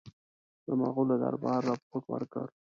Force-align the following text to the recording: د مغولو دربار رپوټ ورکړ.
د 0.65 0.67
مغولو 0.81 1.15
دربار 1.23 1.61
رپوټ 1.69 2.03
ورکړ. 2.09 2.45